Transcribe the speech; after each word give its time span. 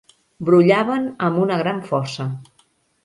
Brollaven 0.47 1.05
amb 1.27 1.43
una 1.43 1.59
gran 1.63 1.85
força. 1.91 2.27